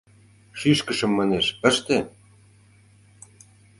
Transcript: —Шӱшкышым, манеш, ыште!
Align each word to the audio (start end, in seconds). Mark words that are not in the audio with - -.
—Шӱшкышым, 0.59 1.11
манеш, 1.17 1.45
ыште! 1.69 1.97